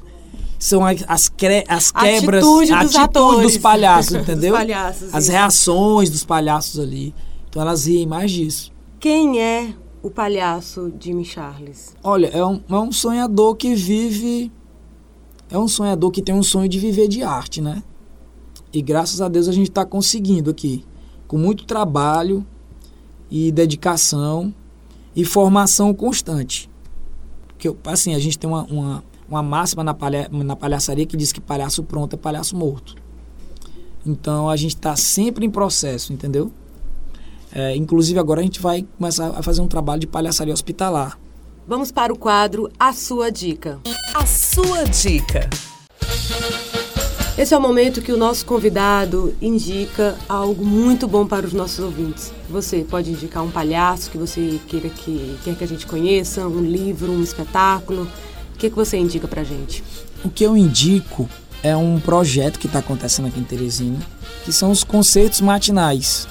São 0.60 0.86
as, 0.86 1.04
as, 1.08 1.32
as 1.68 1.92
quebras, 1.92 2.44
Atitude 2.44 2.68
dos 2.68 2.72
atitude 2.72 2.98
atores. 2.98 3.42
dos 3.54 3.58
palhaços, 3.58 4.12
Dos 4.14 4.22
entendeu? 4.24 4.54
palhaços, 4.54 5.14
as 5.14 5.24
isso. 5.24 5.32
reações 5.32 6.10
dos 6.10 6.24
palhaços 6.26 6.80
ali. 6.80 7.14
Então 7.50 7.62
elas 7.62 7.88
riem 7.88 8.06
mais 8.06 8.32
disso. 8.32 8.72
Quem 9.00 9.42
é 9.42 9.74
o 10.02 10.10
palhaço 10.10 10.94
Jimmy 11.00 11.26
Charles? 11.26 11.96
Olha, 12.04 12.28
é 12.28 12.46
um, 12.46 12.62
é 12.70 12.76
um 12.76 12.92
sonhador 12.92 13.56
que 13.56 13.76
vive. 13.76 14.52
É 15.50 15.58
um 15.58 15.68
sonhador 15.68 16.12
que 16.12 16.22
tem 16.22 16.36
um 16.36 16.44
sonho 16.44 16.68
de 16.68 16.80
viver 16.80 17.08
de 17.08 17.24
arte, 17.24 17.62
né? 17.62 17.84
E 18.74 18.82
graças 18.82 19.22
a 19.22 19.28
Deus 19.28 19.48
a 19.48 19.52
gente 19.52 19.70
está 19.70 19.86
conseguindo 19.86 20.50
aqui. 20.50 20.84
Com 21.28 21.38
muito 21.38 21.66
trabalho 21.66 22.46
e 23.30 23.52
dedicação 23.52 24.54
e 25.16 25.26
formação 25.26 25.94
constante. 25.94 26.70
Porque, 27.48 27.74
assim, 27.86 28.14
a 28.14 28.20
gente 28.20 28.38
tem 28.38 28.50
uma, 28.50 28.64
uma, 28.66 29.04
uma 29.28 29.42
máxima 29.42 29.84
na, 29.84 29.94
palha, 29.94 30.30
na 30.32 30.56
palhaçaria 30.56 31.06
que 31.06 31.18
diz 31.18 31.32
que 31.32 31.42
palhaço 31.42 31.84
pronto 31.84 32.16
é 32.16 32.18
palhaço 32.18 32.56
morto. 32.56 32.96
Então 34.06 34.50
a 34.50 34.56
gente 34.56 34.76
está 34.76 34.96
sempre 34.96 35.46
em 35.46 35.50
processo, 35.50 36.14
entendeu? 36.14 36.52
É, 37.58 37.76
inclusive 37.76 38.20
agora 38.20 38.40
a 38.40 38.44
gente 38.44 38.62
vai 38.62 38.86
começar 39.00 39.30
a 39.36 39.42
fazer 39.42 39.62
um 39.62 39.68
trabalho 39.68 40.00
de 40.00 40.06
palhaçaria 40.06 40.54
hospitalar. 40.54 41.18
Vamos 41.68 41.92
para 41.92 42.14
o 42.14 42.18
quadro 42.18 42.70
A 42.80 42.94
Sua 42.94 43.32
Dica. 43.32 43.80
A 44.14 44.28
sua 44.28 44.84
dica. 44.84 45.50
Esse 47.36 47.56
é 47.56 47.58
o 47.58 47.62
momento 47.62 48.00
que 48.00 48.12
o 48.12 48.18
nosso 48.18 48.46
convidado 48.46 49.34
indica 49.42 50.16
algo 50.30 50.64
muito 50.64 51.08
bom 51.08 51.26
para 51.26 51.48
os 51.48 51.54
nossos 51.54 51.80
ouvintes. 51.80 52.32
Você 52.48 52.86
pode 52.88 53.10
indicar 53.10 53.44
um 53.44 53.50
palhaço 53.50 54.12
que 54.12 54.20
você 54.20 54.60
queira 54.68 54.90
que 54.90 55.40
quer 55.44 55.56
que 55.56 55.64
a 55.64 55.68
gente 55.68 55.88
conheça, 55.88 56.48
um 56.48 56.62
livro, 56.62 57.12
um 57.12 57.24
espetáculo. 57.24 58.08
O 58.54 58.58
que, 58.60 58.70
que 58.70 58.76
você 58.76 58.98
indica 58.98 59.28
pra 59.28 59.44
gente? 59.44 59.84
O 60.24 60.30
que 60.30 60.44
eu 60.44 60.56
indico 60.56 61.28
é 61.64 61.76
um 61.76 62.00
projeto 62.00 62.60
que 62.60 62.68
está 62.68 62.80
acontecendo 62.80 63.28
aqui 63.28 63.40
em 63.40 63.44
Teresina, 63.44 63.98
que 64.46 64.54
são 64.54 64.70
os 64.70 64.84
concertos 64.84 65.42
matinais, 65.42 66.28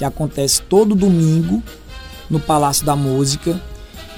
que 0.00 0.04
acontece 0.06 0.62
todo 0.62 0.94
domingo 0.94 1.62
no 2.30 2.40
Palácio 2.40 2.86
da 2.86 2.96
Música 2.96 3.60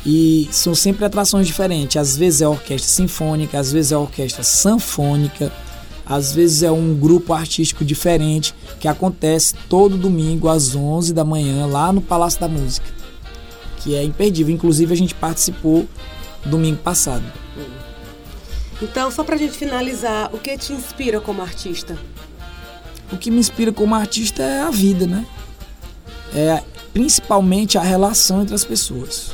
e 0.07 0.49
são 0.53 0.77
sempre 0.77 1.05
atrações 1.05 1.45
diferentes. 1.45 1.97
Às 1.97 2.17
vezes 2.17 2.41
é 2.41 2.47
orquestra 2.47 2.89
sinfônica, 2.89 3.59
às 3.59 3.73
vezes 3.73 3.91
é 3.91 3.97
orquestra 3.97 4.45
sanfônica, 4.45 5.51
às 6.07 6.33
vezes 6.33 6.63
é 6.63 6.71
um 6.71 6.95
grupo 6.95 7.33
artístico 7.33 7.85
diferente 7.85 8.55
que 8.79 8.87
acontece 8.87 9.57
todo 9.69 9.99
domingo 9.99 10.49
às 10.49 10.77
11 10.77 11.13
da 11.13 11.25
manhã 11.25 11.67
lá 11.67 11.93
no 11.93 12.01
Palácio 12.01 12.39
da 12.39 12.47
Música, 12.47 12.87
que 13.79 13.97
é 13.97 14.05
imperdível. 14.05 14.55
Inclusive 14.55 14.95
a 14.95 14.97
gente 14.97 15.17
participou 15.17 15.89
domingo 16.45 16.79
passado. 16.79 17.25
Então, 18.81 19.11
só 19.11 19.25
pra 19.25 19.37
gente 19.37 19.59
finalizar, 19.59 20.33
o 20.33 20.39
que 20.39 20.57
te 20.57 20.73
inspira 20.73 21.21
como 21.21 21.43
artista? 21.43 21.99
O 23.11 23.17
que 23.17 23.33
me 23.33 23.41
inspira 23.41 23.73
como 23.73 23.97
artista 23.97 24.45
é 24.45 24.61
a 24.61 24.71
vida, 24.71 25.09
né? 25.09 25.27
É 26.35 26.63
principalmente 26.93 27.79
a 27.79 27.83
relação 27.83 28.43
entre 28.43 28.55
as 28.55 28.65
pessoas, 28.65 29.33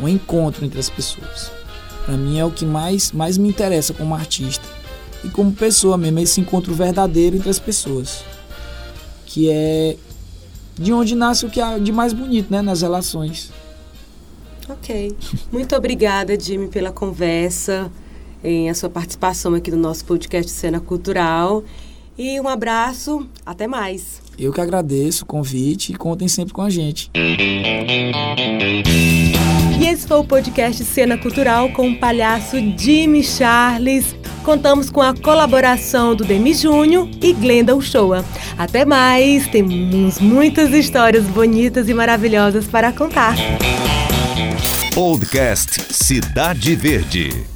o 0.00 0.08
encontro 0.08 0.64
entre 0.64 0.78
as 0.78 0.90
pessoas. 0.90 1.50
Para 2.04 2.16
mim 2.16 2.38
é 2.38 2.44
o 2.44 2.50
que 2.50 2.64
mais, 2.64 3.12
mais 3.12 3.38
me 3.38 3.48
interessa 3.48 3.92
como 3.94 4.14
artista 4.14 4.64
e 5.24 5.28
como 5.28 5.52
pessoa 5.52 5.96
mesmo, 5.96 6.18
esse 6.18 6.40
encontro 6.40 6.74
verdadeiro 6.74 7.36
entre 7.36 7.48
as 7.48 7.58
pessoas, 7.58 8.24
que 9.24 9.50
é 9.50 9.96
de 10.74 10.92
onde 10.92 11.14
nasce 11.14 11.46
o 11.46 11.50
que 11.50 11.60
há 11.60 11.78
de 11.78 11.92
mais 11.92 12.12
bonito, 12.12 12.50
né, 12.50 12.60
nas 12.60 12.82
relações. 12.82 13.52
Ok. 14.68 15.16
Muito 15.50 15.76
obrigada, 15.76 16.38
Jimmy, 16.38 16.68
pela 16.68 16.90
conversa, 16.90 17.90
em 18.42 18.68
a 18.68 18.74
sua 18.74 18.90
participação 18.90 19.54
aqui 19.54 19.70
no 19.70 19.76
nosso 19.76 20.04
podcast 20.04 20.50
Cena 20.50 20.80
Cultural. 20.80 21.62
E 22.16 22.40
um 22.40 22.48
abraço, 22.48 23.26
até 23.44 23.66
mais. 23.66 24.20
Eu 24.38 24.52
que 24.52 24.60
agradeço 24.60 25.24
o 25.24 25.26
convite 25.26 25.92
e 25.92 25.96
contem 25.96 26.28
sempre 26.28 26.52
com 26.52 26.62
a 26.62 26.70
gente. 26.70 27.10
E 29.80 29.86
esse 29.86 30.06
foi 30.06 30.18
o 30.18 30.24
podcast 30.24 30.84
Cena 30.84 31.18
Cultural 31.18 31.70
com 31.70 31.90
o 31.90 31.98
palhaço 31.98 32.56
Jimmy 32.76 33.22
Charles. 33.22 34.14
Contamos 34.44 34.90
com 34.90 35.00
a 35.00 35.14
colaboração 35.14 36.14
do 36.14 36.24
Demi 36.24 36.54
Júnior 36.54 37.08
e 37.20 37.32
Glenda 37.32 37.76
Uchoa. 37.76 38.24
Até 38.58 38.84
mais, 38.84 39.46
temos 39.48 40.18
muitas 40.18 40.70
histórias 40.70 41.24
bonitas 41.24 41.88
e 41.88 41.94
maravilhosas 41.94 42.66
para 42.66 42.92
contar. 42.92 43.36
Podcast 44.94 45.80
Cidade 45.92 46.74
Verde. 46.74 47.51